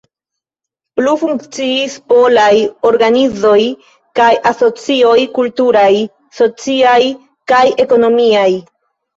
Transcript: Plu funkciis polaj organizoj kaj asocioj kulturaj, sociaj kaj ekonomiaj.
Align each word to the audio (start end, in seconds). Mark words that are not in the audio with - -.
Plu 0.99 1.11
funkciis 1.23 1.97
polaj 2.13 2.55
organizoj 2.91 3.59
kaj 4.21 4.31
asocioj 4.53 5.15
kulturaj, 5.37 5.93
sociaj 6.41 6.99
kaj 7.53 7.63
ekonomiaj. 7.87 8.51